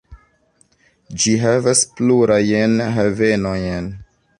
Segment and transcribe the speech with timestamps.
[1.25, 3.97] Ĝi havas plurajn havenojn.